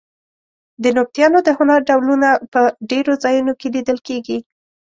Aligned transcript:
د 0.83 0.83
نبطیانو 0.97 1.39
د 1.43 1.49
هنر 1.57 1.79
ډولونه 1.89 2.29
په 2.53 2.61
ډېرو 2.91 3.13
ځایونو 3.23 3.53
کې 3.59 3.67
لیدل 3.75 3.97
کېږي. 4.07 4.37